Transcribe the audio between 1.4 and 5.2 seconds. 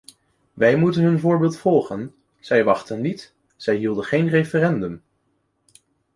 volgen: zij wachtten niet, zij hielden geen referendum.